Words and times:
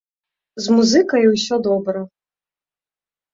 З 0.67 0.77
музыкай 0.77 1.23
усё 1.33 1.55
добра. 1.67 2.01